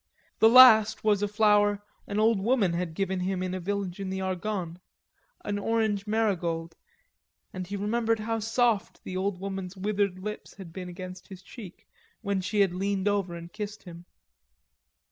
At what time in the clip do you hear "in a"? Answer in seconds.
3.43-3.59